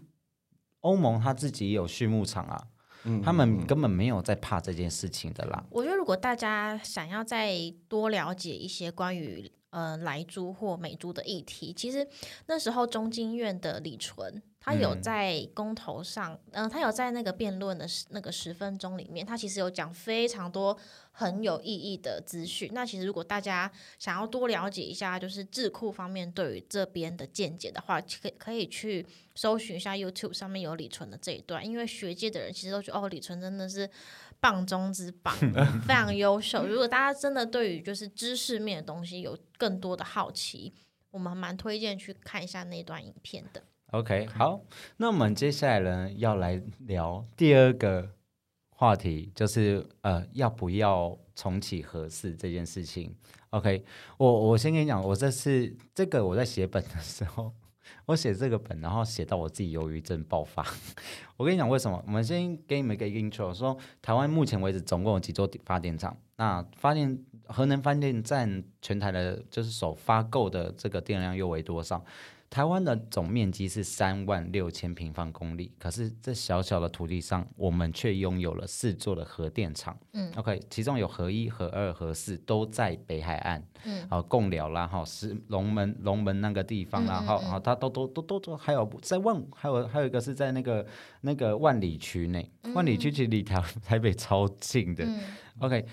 [0.80, 2.62] 欧盟他自己也有畜牧场啊，
[3.04, 5.64] 嗯他们根本没有在怕这件事情的啦。
[5.70, 7.54] 我觉得，如果大家想要再
[7.88, 12.06] 多了解一些关于呃莱猪或美猪的议题，其实
[12.46, 15.02] 那时候中经院的李纯，他有嗯。
[15.02, 20.78] 在公投上，嗯、他有在那个辩论的那个十分钟里面，他其实有讲非常多
[21.10, 22.70] 很有意义的资讯。
[22.72, 33.90] 那其实如果大家想要多了解一下，就是智库方面对于这边的见解的话，可可以去搜寻一下 YouTube 上面有李纯的这一段，因为学界的人其实都觉得哦，李纯真的是
[34.44, 35.34] 棒中之棒，
[35.88, 36.66] 非常优秀。
[36.66, 40.74] 如果大家真的对于就是知识面的东西有更多的好奇，
[41.10, 43.62] 我们蛮推荐去看一下那段影片的。
[43.92, 44.60] OK，好，
[44.98, 48.10] 那我们接下来呢要来聊第二个
[48.68, 53.16] 话题，就是呃要不要重启合适这件事情。
[53.48, 53.82] OK，
[54.18, 57.50] 我我先跟你讲，我这次这个我在写本的时候，
[58.06, 60.64] 我写这个本，然后写到我自己忧郁症爆发。
[61.36, 62.02] 我跟你讲为什么？
[62.06, 66.16] 我们先给你们一个 intro，说台湾目前为止总共有几座发电厂？
[66.36, 72.04] 那发电核能发电占全台的，就是首发购的这个电量又为多少？
[72.54, 79.98] 台湾的总面积是三万六千平方公里，可是这小小的土地上，我们却拥有了四座的核电厂。
[80.12, 90.86] 嗯，OK，其中有核一、核二、核四都在北海岸，嗯，好贡寮啦，哈，是龙门龙门那个地方啦，哈、嗯嗯嗯好，它都都都都都还有在万，还有还有一个是在那个
[91.22, 95.04] 那个万里区内，万里区其实离台台北超近的。
[95.04, 95.20] 嗯
[95.58, 95.84] OK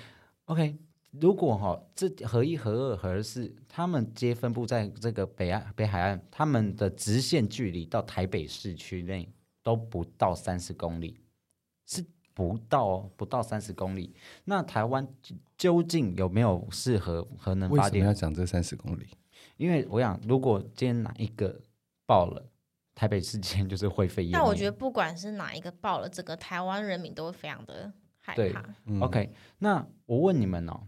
[0.46, 0.76] OK，
[1.20, 9.28] 如果哈、这合一、合二、合四，他们皆分布在这个北岸北海岸，他们的直线距离到台北市区内
[9.62, 11.20] 都不到三十公里，
[11.86, 14.16] 是不到哦不到三十公里。
[14.46, 15.06] 那台湾
[15.58, 18.14] 究竟有没有适合核能发电为什么要？
[18.14, 19.08] 讲这三十公里？
[19.58, 21.62] 因为我想，如果今天哪一个
[22.06, 22.50] 爆了，
[22.96, 24.40] 台北市今天就是灰飞烟灭。
[24.40, 28.64] 但我觉得不管是哪一个爆了整个，台湾人民都会非常的害对怕。
[28.86, 30.88] 嗯 OK，那我问你们哦，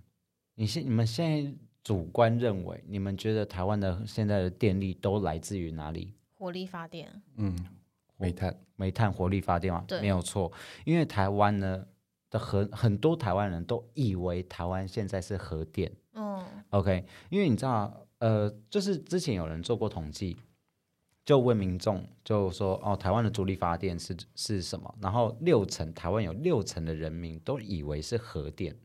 [0.55, 6.13] 你现你们现在主观认为，你们觉得台湾的现在的电力都来自于哪里？
[6.37, 7.57] 火力发电，嗯，
[8.17, 9.83] 煤炭，煤炭火力发电嘛？
[9.87, 10.51] 对没有错，
[10.85, 11.85] 因为台湾呢
[12.29, 17.05] 的核很多台湾人都以为台湾现在是核电嗯，OK？
[17.29, 20.37] 因为你知道，呃，就是之前有人做过统计，
[21.25, 24.93] 就问民众，就说哦，台湾的主力发电是是什么？
[25.01, 28.75] 然后六成台湾有六成的人民都以为是核电，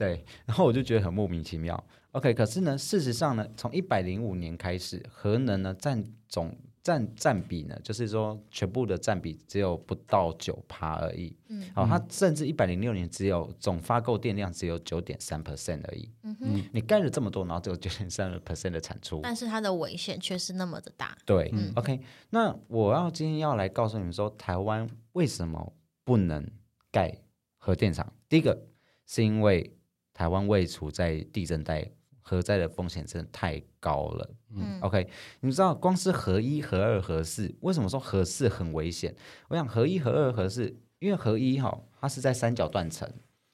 [0.00, 1.84] 对，然后我就觉得很莫名其妙。
[2.12, 11.36] OK，可是呢，事实上呢，从一百零五年开始，核能呢占总占占比呢，就是说全部的占比只有不到九趴而已。
[11.48, 16.10] 嗯好、它甚至一百零六年只有总发购电量只有九点三 percent 而已。
[16.22, 19.20] 嗯哼，你盖了这么多，然后只有九点三 percent 的产出。
[19.22, 21.14] 但是它的危险却是那么的大。
[21.26, 26.50] 对、o k 那我要今天要来告诉你们说，台湾为什么不能
[26.90, 27.18] 盖
[27.58, 28.10] 核电厂？
[28.30, 28.66] 第一个
[29.06, 29.76] 是因为
[30.20, 34.30] 台湾位处在地震带，核灾的风险真的太高了。
[34.54, 35.08] 嗯 OK，
[35.40, 39.14] 你知道光是核一、核二、核四，为什么说核四很危险？
[39.48, 43.10] 我想核一、核二、核四，因为核一哈，它是在三角断层。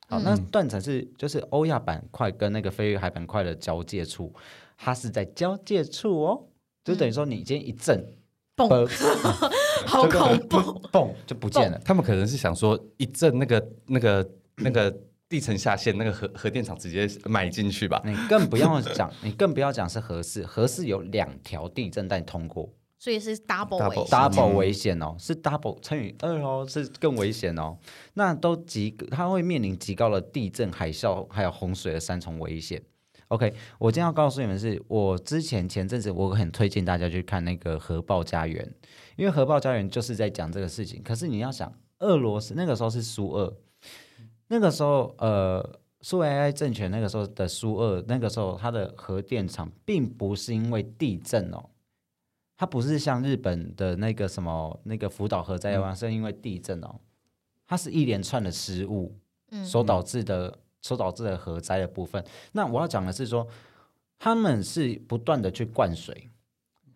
[0.09, 4.35] 好，那断层是就是欧亚板块跟那个非域海板块的交界处，
[4.77, 6.49] 它是在交界处哦，
[6.83, 8.05] 就等于说你今天一震，
[8.57, 9.51] 嘣嘣，
[9.87, 10.57] 好恐怖！
[10.91, 11.81] 嘣就不见了。
[11.85, 14.93] 他们可能是想说一震那个那个那个
[15.29, 18.01] 地层下陷，那个核核电厂直接埋进去吧。
[18.05, 24.09] 你更不要讲，你更不要讲是核四，核四有两条地震带通过所以是 double Double 危险。
[24.09, 27.77] ，double 危险哦，是 double 乘以二哦，是更危险哦。
[28.15, 32.83] 那都极，它会面临极高的地震、海啸还有洪水的三重危险。
[33.29, 38.65] OK，我今天要告诉你们是，我之前前阵子我很推荐大家去看那个《核爆家园》，
[39.17, 41.03] 因为《核爆家园》就是在讲这个事情。
[41.03, 43.55] 可是你要想，俄罗斯那个时候是苏俄，
[44.49, 51.71] 那个时候呃，苏维埃政权那个时候的苏俄，那个时候它的核电厂并不是因为地震哦，
[52.57, 57.01] 它不是像日本的那个什么那个福岛核灾啊，是因为地震哦，
[57.67, 59.15] 它是一连串的失误
[59.51, 60.59] 嗯所导致的。
[60.83, 62.25] 所导致的核灾的部分。
[62.53, 63.45] 那我要讲的是说，
[64.21, 66.31] 他们是不断的去灌水，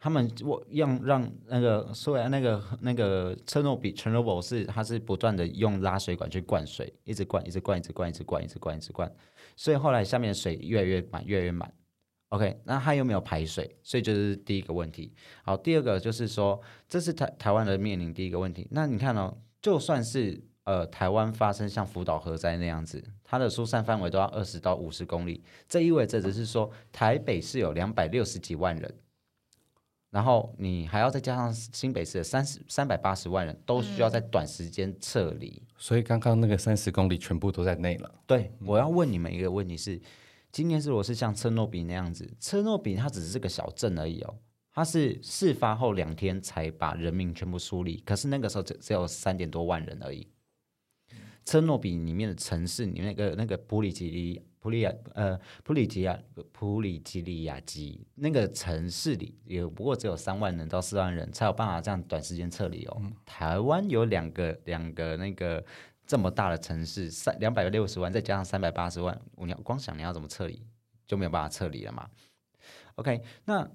[0.01, 9.13] 他们我让让那个虽然那个那个车诺比 Chernobyl 是它是不断的用拉水管去灌水，一直灌，一直灌，一直灌，一直灌，一直灌，
[9.57, 11.71] 所以后来下面的水越来越满，越来越满。
[12.31, 13.77] OK，那它有没有排水？
[13.83, 15.13] 所以就是第一个问题。
[15.43, 16.59] 好，第二个就是说，
[16.89, 18.67] 这是台台湾的面临第一个问题。
[18.71, 28.95] 那你看哦，就算是呃台湾发生像福岛核灾那样子，它的疏散范围都要二十到五十公里，这意味着只是说台北市有两百六十几万人，
[30.11, 35.63] 然后你还要再加上新北市的三十三百八十万人，都需要在短时间撤离。
[35.77, 38.13] 所以刚刚那个三十公里全部都在内了。
[38.27, 40.01] 对，我要问你们一个问题是：
[40.51, 44.39] 今天是我是像车诺比那样子，车诺比它只是个小镇而已哦，
[44.75, 50.27] 它是事发后两天才把人民全部梳理，可是那个时候只只有三点多万人而已。
[51.45, 56.17] 车诺比里面的城市，里面那个那个普里吉利普里亚呃普里吉亚
[56.53, 63.03] 普里吉利亚基那个城市里，也不过只有三万人到四万人才有办法这样短时间撤离哦。
[63.25, 65.65] 台湾有两个两个那个
[66.07, 70.63] 这么大的城市，三两百六十万再加上三百八十万，我你要光想你要怎么撤离，
[71.07, 72.11] 就没有办法撤离了嘛。
[72.97, 73.67] OK，那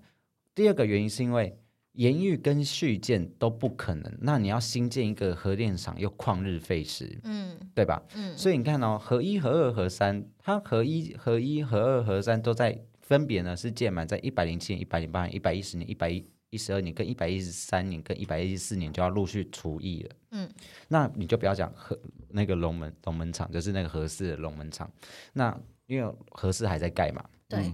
[0.53, 1.57] 第二个原因是因为
[1.95, 8.01] 盐狱跟续建都不可能，那你要新建一个核电厂又旷日费时，嗯对吧？
[8.15, 20.15] 嗯所以你看哦，核一、核二、核三，它核一、核一、核二、核三都在分别呢是建满在一百零七年、一百零八年、一百一十年、一百一一十二年跟一百一十三年跟一百一十四年就要陆续除役了。
[20.31, 20.49] 嗯，
[20.87, 21.97] 那你就不要讲核
[22.29, 24.89] 那个龙门龙门厂，就是那个核四的龙门厂。
[25.33, 27.71] 那因为核四还在盖嘛，对，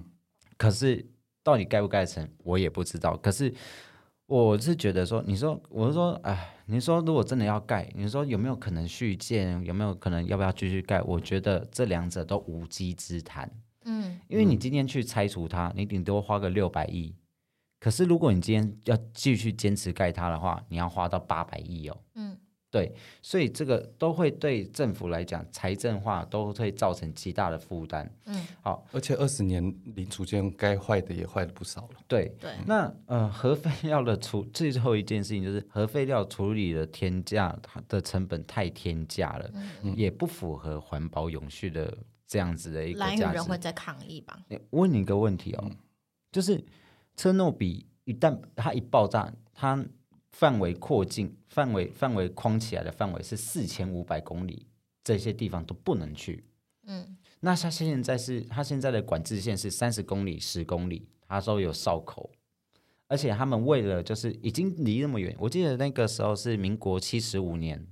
[0.58, 1.06] 可是
[1.44, 3.16] 到底盖不盖成，我也不知道。
[3.18, 3.54] 可是
[4.32, 9.62] 我是觉得说，你说，我是说，哎，你说如果真的要盖，你说有没有可能续建？
[9.66, 11.02] 有没有可能要不要继续盖？
[11.02, 13.52] 我觉得这两者都无稽之谈。
[13.84, 17.14] 嗯因为你今天去拆除它，你顶多花个六百亿。
[17.78, 21.98] 可是如果你今天要继续坚持盖它的话，你要花到八百亿哦。
[22.16, 22.38] 嗯
[22.72, 22.90] 对，
[23.22, 28.10] 所以这个都会对政府来讲，财政化都会造成极大的负担。
[28.26, 29.62] 嗯，好，而且二十年
[29.94, 32.00] 零组件该坏的也坏了不少了。
[32.08, 39.52] 对，对，那呃，核废料的处最后一件事情就是核废料处理的天价，它的成本太天价了，
[39.84, 41.94] 嗯也不符合环保永续的
[42.26, 43.44] 这样子的一个价值人。
[43.44, 44.40] 会在抗议吧？
[44.70, 45.70] 问你一个问题哦，
[46.32, 46.64] 就是
[47.18, 49.86] 车诺比一旦它一爆炸，它
[50.32, 54.68] 范围扩进，范围范围框起来的范围是四千五百公里，
[55.04, 56.44] 这些地方都不能去。
[56.88, 57.18] 嗯。
[57.44, 62.30] 那他现在是他现在的管制线是三十公里、十公里，他说有哨口，
[63.08, 67.84] 而且他们为了就是已经离那么远，我记得那个时候是民国七十五年，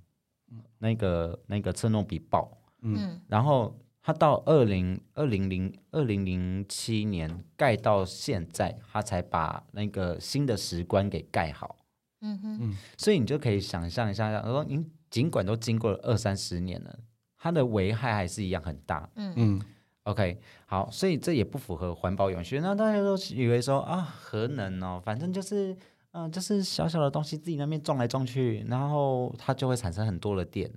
[0.78, 3.20] 那个那个车诺比爆，嗯。
[3.28, 11.76] 然后他到二零二零零二零零七年盖到现在，他才把那个新的石棺给盖好。
[12.22, 17.00] 嗯哼，所以你就可以想象一下，说您尽管都经过了二三十年了，
[17.38, 19.10] 它的危害还是一样很大。
[19.16, 19.62] 嗯嗯
[20.04, 22.60] ，OK，好，所以这也不符合环保永续。
[22.60, 25.74] 那大家都以为说啊，核能哦，反正就是
[26.12, 30.70] 嗯、呃就是小小的东西自己那边撞来撞去，然后它就会产生很多的电。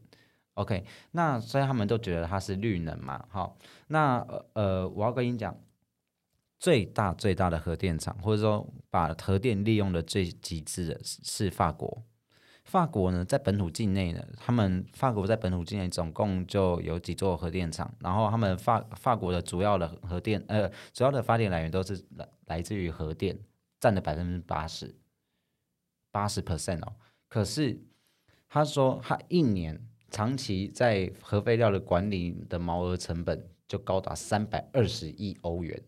[0.55, 3.24] OK，那所以他们都觉得它是绿能嘛。
[3.31, 5.57] 好，那呃呃，我要跟你讲，
[6.62, 12.05] 最大最大的核电厂，或者说把核电利用的最极致的是法国。
[12.64, 23.37] 法国呢，在本土境内呢，他们法国在本土境内总共就有几座核电厂，然后他们法法国的主要的核电呃主要的发电来源都是来来自于核电，
[23.81, 24.94] 占了百分之八十，
[26.12, 26.92] 八十 percent 哦。
[27.29, 27.77] 可是
[28.48, 35.83] 他说他一年长期在核废料的管理的毛额成本就高达三百二十亿欧元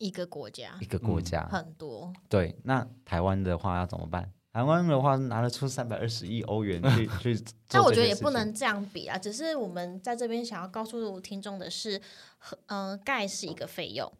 [0.00, 4.32] 一个国家一个国家，很多，对，那台湾的话要怎么办？
[4.50, 12.00] 台湾的话拿得出三百二十亿欧元去 去做但我觉得也不能这样比啊，只是我们在这边想要告诉听众的是，
[12.38, 14.10] 核嗯、钙是一个费用，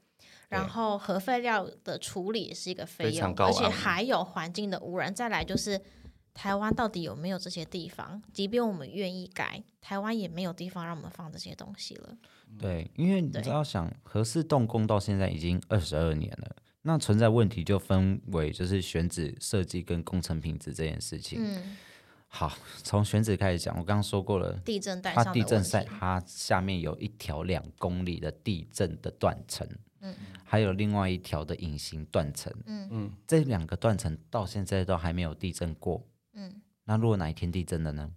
[0.51, 5.12] 然后核废料的处理也是一个费用，而且还有环境的污染。
[5.12, 5.81] 再来就是
[6.35, 8.23] 台湾到底有没有这些地方？
[8.33, 12.16] 即便我们愿意改，台湾也没有地方让我们放这些东西了。
[12.58, 13.42] 对，因为你对。
[13.42, 21.38] 知道想核四动工到现在已经二十二年了，那存在问题就分为就是选址设计跟工程品质这件事情。
[21.42, 21.76] 嗯，
[22.28, 29.66] 好，从选址开始讲，我刚刚说过了，地震带它上的问地震带，它下面有一条两公里的地震的断层，
[30.00, 32.88] 嗯，还有另外一条的隐形断层，嗯。
[32.90, 36.60] 嗯，这两个断层到现在都还没有地震过，嗯。
[36.84, 38.10] 那如果哪一天地震了呢？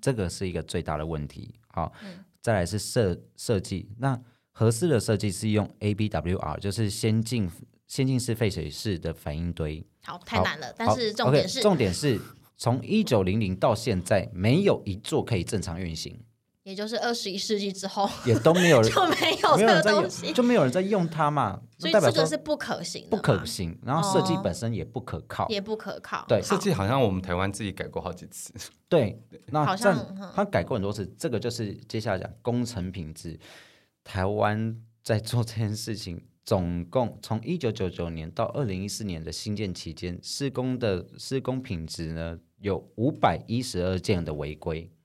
[0.00, 1.54] 这个是一个最大的问题。
[1.68, 7.48] 好，嗯再来是设设计，那合适的设计是用 ABWR，就是先进
[7.86, 9.86] 先进式废水式的反应堆。
[10.04, 10.74] 好，太难了。
[10.76, 12.20] 但是重点是重点是
[12.56, 16.18] 从一九零零到现在，没有一座可以正常运行，
[16.64, 25.48] 也就是二十一世纪之后也都没有人 就没有这个没有在用，东西，就没有人在用它嘛， 所以那代表说这个是不可行的不，可行，然后设计哦本身也不可靠。
[25.48, 26.24] 也不可靠。
[26.28, 28.52] 对设计好像我们台湾自己改过好几次。
[28.88, 33.38] 对，那好这样像嗯他改过很多次，这个就是接下来讲工程品质。
[34.04, 45.01] 台湾在做这件事情，总共从一九九九年到二零一四年的新建期间，施工的施工品质呢有五百一十二件的违规，哦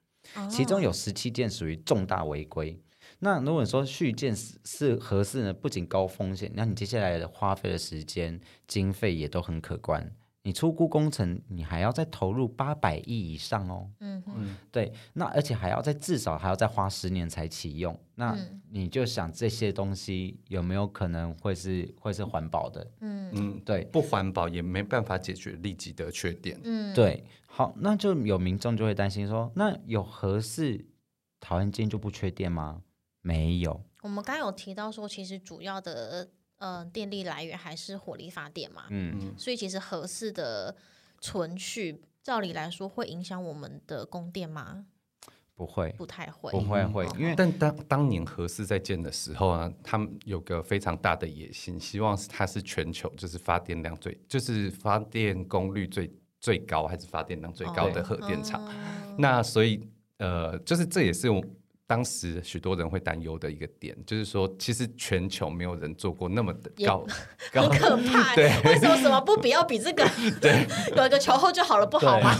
[0.49, 2.79] 其中有十七件属于重大违规。
[3.19, 10.11] 那如果说续件是是合适呢，不仅高风险，那你接下来的花费的时间、经费也都很可观。
[10.47, 13.91] 你出估工程，你还要再投入八百亿以上哦。
[13.99, 22.89] 嗯嗯对，那而且还要再至少还要再花十年才启用，那嗯你就想这些东西有没有可能会是会是环保的？
[23.01, 26.57] 嗯嗯，对不环保也没办法解决立即的缺点。
[26.63, 30.85] 嗯，对，好，那就有民众就会担心说，那有合适
[31.41, 32.83] 台湾今天就不缺电吗？
[33.21, 40.75] 没有，我们刚刚有提到说，其实主要的呃电力来源还是火力发电嘛，嗯，所以其实合适的
[41.19, 44.85] 存续，照理来说会影响我们的供电吗？
[45.55, 58.63] 不会，不太会，不会会，因为但当当年核四在建的时候呢，他们有个非常大的野心，希望是它是全球就是发电量最，就是发电功率最最高，还是发电量最高的核电厂。
[58.63, 58.71] 哦。
[59.17, 59.81] 那所以
[60.17, 61.43] 呃，就是这也是我
[61.87, 67.07] 当时许多人会担忧的一个点，就是说，其实全球没有人做过那么的高
[67.53, 68.35] 高 很可怕。
[68.35, 70.05] 对为什么什么不比要比这个？
[70.41, 72.35] 对，有一个球后就好了，不好吗？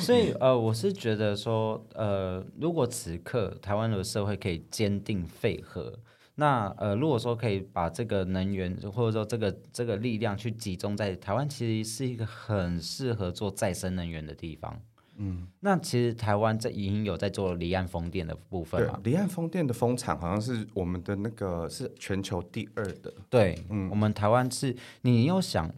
[0.00, 5.92] 所以呃，我是觉得说，呃，如果此刻台湾的社会可以坚定废核，
[6.36, 14.80] 那呃，如果说可以把这个能源或者说这个这个力量去集中在台湾，其实是一个很适合做再生能源的地方。
[15.24, 25.72] 嗯，那其实台湾在已经有在做离岸风电的部分对嘛？，离岸风电的风场好像是我们的那个是全球第二的，对，嗯我们台湾是，你又想，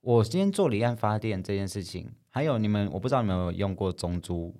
[0.00, 4.52] 我今天做离岸发电这件事情，还有你们，我不知道你们有没有用过中珠，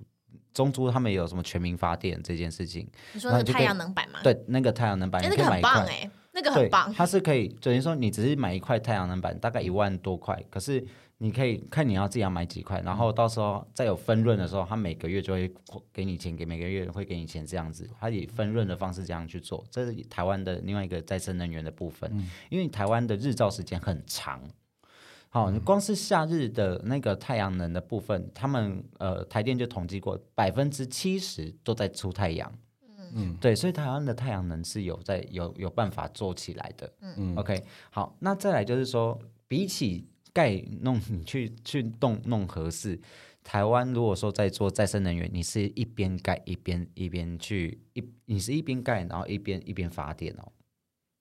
[0.55, 2.89] 中珠他们有什么全民发电这件事情？
[3.13, 4.21] 你说那个太那就可以阳能板吗？
[4.23, 6.11] 对，那个太阳能板，哎，你那个很可以买一块，棒哎，对
[6.43, 6.93] 那个很，棒。
[6.95, 10.85] 它是可以，等于说你只是买一块太阳能板，大概一万多块，可是
[11.19, 15.53] 你可以看你要自己要买几块，然后到时候再有分润的时候，它每个月就会
[15.93, 22.11] 给你钱，给每个月会给你钱这样子，它以分润的方式这样去做，这是台湾的另外一个再生能源的部分，
[22.49, 24.41] 因为台湾的日照时间很长。
[25.33, 32.53] 好，你光是夏日的那个太阳能的部分，他们呃台电就统计过，百分之七十都在出太阳。
[33.15, 36.93] 嗯对，所以台湾的太阳能是有在有有办法做起来的。
[37.01, 43.01] 嗯 OK，好，那再来就是说，比起盖弄 你去去动弄合适，
[43.43, 50.53] 台湾如果说在做再生能源，你是一边盖一边一边去一，你是一边盖然后一边一边发电哦，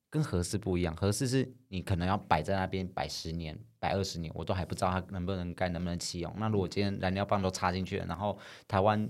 [0.10, 0.96] 跟合适不一样。
[0.96, 6.34] 合适是你可能要摆在那边摆十年、摆二十年，我都还不知道它能不能盖、能不能启用。
[6.38, 8.38] 那如果今天燃料棒都插进去了，然后
[8.68, 9.10] 台湾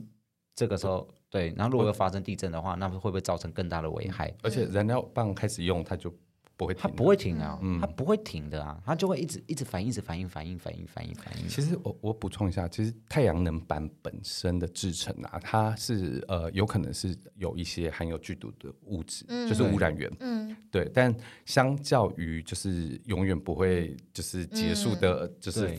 [0.55, 4.33] 这个时候对，然后如果又发生地震的话，那会不会造成更大的危害？
[4.41, 6.09] 而且燃料棒开始用，它就
[6.57, 6.81] 不会停。
[6.81, 11.47] 它不会停啊，嗯它不会停的啊，它就会一直一直反应，一直反应，反应，反应，反应，反应。
[11.47, 20.11] 其实我我补充一下，其实太阳能板本身的制成啊，它是呃有可能是有一些含有剧毒的物质，就是污染源。
[20.19, 21.15] 嗯，对，但
[21.45, 25.69] 相较于就是永远不会就是结束的，就是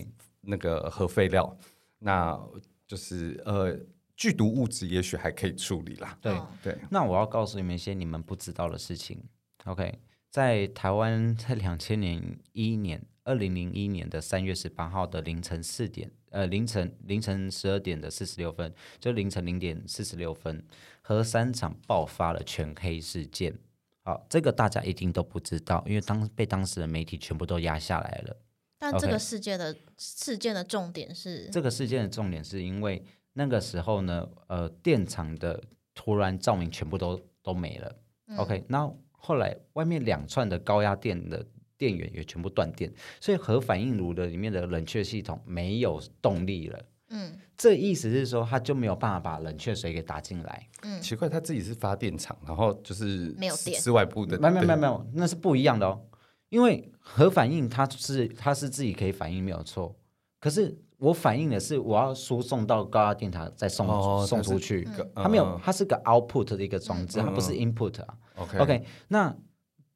[0.41, 1.55] 那个核废料，
[1.99, 2.41] 那
[2.87, 3.77] 就是呃
[4.21, 6.19] 剧毒物质也许还可以处理啦。
[6.21, 9.19] 对，哦对，那我要告诉你们一些你们不知道的事情。
[9.65, 9.99] OK，
[10.31, 20.63] 在台湾，在两千零一年，二零零一年的三月十八号的凌晨四点，呃，凌晨凌晨十二点的四十六分，就凌晨零点四十六分，
[21.01, 23.59] 核三厂爆发了全黑事件。
[24.05, 28.37] 好，这个大家一定都不知道，因为当被当时的媒体全部都压下来了。
[28.79, 33.03] 但这个事件的事件的重点是，这个事件的重点是因为
[33.33, 35.63] 那个时候呢，呃，电厂的
[35.95, 37.97] 突然照明全部都都没了。
[38.37, 41.45] OK，那后来外面两串的高压电的
[41.77, 46.81] 电源也全部断电，所以核反应炉的里面的冷却系统没有动力了。
[47.13, 50.69] 嗯这意思是说，它就没有办法把冷却水给打进来。
[50.83, 56.01] 嗯，奇怪，他自己是发电厂，然后就是没有电室外部的，没有没有没有对没有，那是不一样的哦。
[56.49, 59.95] 因为核反应它是它是自己可以反应没有错，
[60.39, 67.57] 可是我反映的是我要输送到高压电塔再送、哦送出去，它没有嗯它是个 output 的一个装置，嗯它不是嗯。
[67.57, 68.19] input 啊。
[68.37, 69.35] OK OK，那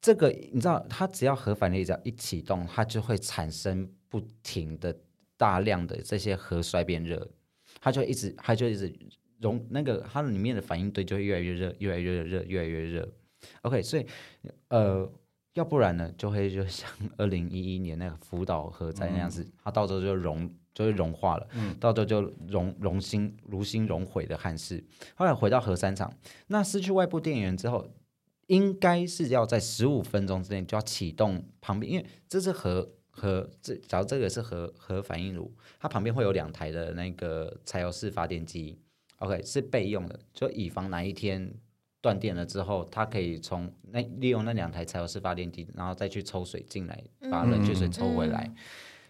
[0.01, 4.97] 这个你知道，它只要核反应只要一启动，它就会产生不停的
[5.37, 7.29] 大量的这些核衰变热，
[7.81, 8.91] 它就一直它就一直
[9.41, 13.13] 融那个它里面的反应堆就会越来越热，越来越热，越来越热。
[13.61, 14.07] OK，所以
[14.69, 15.07] 呃，
[15.53, 16.89] 要不然呢，就会就像
[17.19, 24.83] 二零一一年那个福岛核灾那样子，它到时候就融就会融化了，嗯到时候就融融星如星融毁的汉室。
[25.15, 26.13] 后来回到核三厂，
[26.49, 27.89] 那失去外部电源之后，
[28.49, 38.79] 应该是要在十五分钟之内就要启动旁边，因为这是核核这，假如这个是核核反应炉，它旁边会有两台的那个柴油式发电机
[39.19, 41.55] ，OK 是备用的，就以防哪一天
[42.01, 48.53] 断电了之后，它可以从那利用那两台柴油式发电机，然后再去抽水进来，把冷却水抽回来。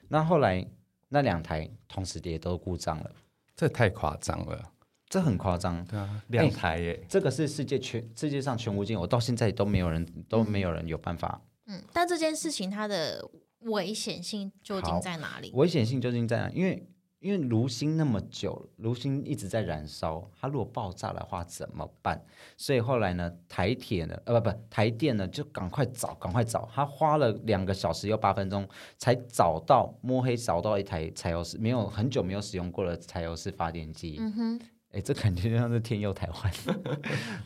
[0.09, 0.65] 那后来
[1.09, 3.11] 那两台同时也都故障了，
[3.57, 4.71] 这太夸张了。
[5.09, 5.85] 这很夸张。
[5.85, 11.41] 对啊，两台耶，这个是世界全世界上全无尽，我到现在都没有人都没有人有办法。
[11.67, 13.31] 嗯，但这件事情它的
[13.61, 15.53] 危险性究竟在哪里？
[15.55, 16.51] 危险性究竟在哪？
[16.51, 16.89] 因为
[17.25, 22.23] 因为炉芯那么久，炉芯一直在燃烧，它如果爆炸的话怎么办？
[22.59, 28.69] 所以后来呢，台铁呢，呃不不，台电呢就赶快找，赶快找，他花了两个小时又八分钟
[28.99, 34.19] 才找到摸黑找到一台柴油式没有很久没有使用过的柴油式发电机。
[34.21, 34.61] 嗯哼，
[34.91, 36.53] 哎，这感觉像是天佑台湾，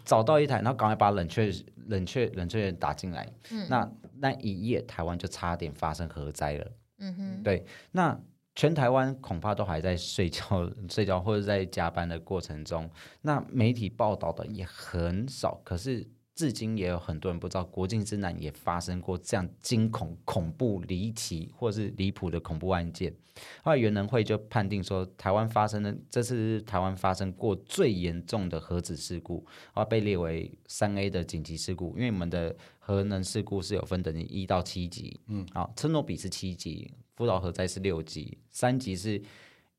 [0.04, 1.52] 找到一台，然后赶快把冷却
[1.86, 3.32] 冷却冷却打进来。
[3.68, 6.72] 那那一夜台湾就差点发生核灾了。
[6.98, 8.20] 嗯哼，对，那
[8.58, 12.90] 全台湾恐怕都还在睡觉、 睡觉或者在加班的过程中，
[13.22, 15.60] 那媒体报道的也很少。
[15.62, 16.04] 可是
[16.34, 23.14] 至今也有很多人不知道，国境之南也发生过这样惊恐、恐怖、离奇或是离谱的恐怖案件。
[23.62, 31.96] 后来原能会就判定说，台湾发生的这次是台湾发生过最严重的核子事故，然后被列为三 A 的紧急事故。
[31.96, 39.20] 因为我们的核能事故是有分等级一到七级，嗯，好，车诺比是七级，福岛核灾是六级，三级是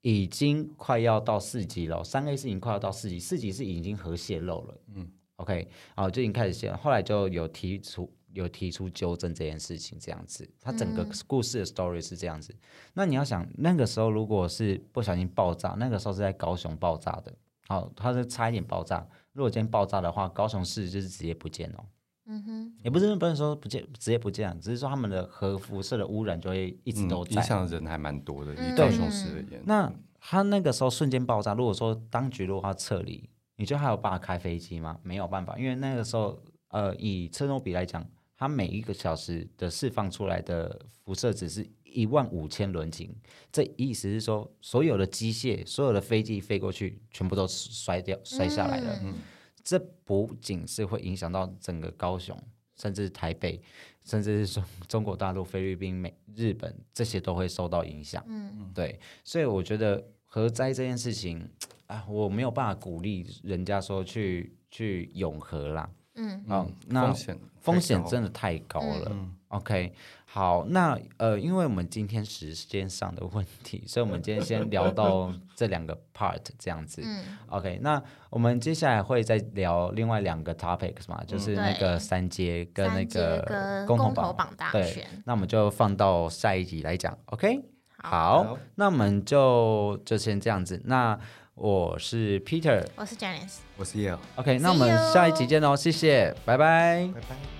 [0.02, 5.66] 已经快要到四级了，三 A 是已经快要到四级，四级是已经核泄漏了，嗯，OK，
[5.96, 12.54] 好，就已经开始泄，后来就有提出有提出纠正这件事情，这样子，它整个故事的 story 是这样子。
[12.94, 17.34] 那你要想，那个时候如果是不小心爆炸，那个时候是在高雄爆炸的，
[17.70, 19.08] 好，它是差一点爆炸。
[19.32, 21.86] 如果今天爆炸的话，高雄市就是直接不见哦。
[22.32, 27.32] 嗯哼，也不是不能说不见直接不见，只是说他们的核辐射的污染就会一直都在。
[27.32, 29.60] 嗯影响人还蛮多的，以嗯高雄市而言。
[29.66, 35.00] 那他那个时候瞬间爆炸，如果说当局如果要撤离，你觉得还有办法开飞机吗？
[35.02, 38.06] 没有办法，因为那个时候，呃，以车诺比来讲，
[38.38, 43.12] 它每一个小时的释放出来的辐射值是一万五千伦琴，
[43.52, 49.00] 这意思是说，所有的机械、所有的飞机飞过去，全部都摔掉、摔下来了。
[49.02, 49.16] 嗯
[49.70, 52.36] 这不仅是会影响到整个高雄，
[52.76, 53.62] 甚至台北，
[54.04, 58.24] 甚至是中 中国大陆、菲律宾、美、日本这些都会受到影响。
[58.28, 61.48] 嗯对，所以我觉得核灾这件事情
[61.86, 65.88] 啊，我没有办法鼓励人家说去去永和啦。
[66.20, 69.08] 嗯哦，那风险风险真的的太高了。
[69.12, 69.92] 嗯 OK，
[70.26, 77.02] 好，那呃，因为我们今天时间上的问题，所以我们今天先聊到这两个 part 这样子。
[77.04, 78.00] 嗯 OK，那
[78.30, 87.18] 我们接下来会再聊另外两个 topics 嘛，就是那个三阶跟那个共同投榜大对选，那我们就放到下一集来讲。
[87.26, 87.60] OK，
[87.98, 90.80] 好好，那我们就就先这样子。
[90.86, 91.20] 那
[91.60, 92.82] 我是 Peter。
[92.96, 93.58] 我是 Janice。
[93.76, 94.18] 我是 Leo。
[94.38, 97.10] OK，那我们下一集见哦，谢谢，拜拜。
[97.14, 97.59] 拜拜。